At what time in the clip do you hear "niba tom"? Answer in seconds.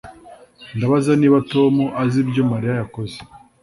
1.19-1.73